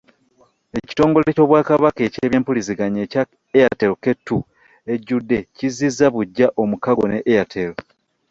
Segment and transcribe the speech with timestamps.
[0.79, 3.23] Ekitongole ky'Obwakabaka eky'ebyempuliziganya ekya
[3.59, 4.41] Airtel K two
[4.93, 7.71] ejjudde kizzizza buggya Omukago ne Airtel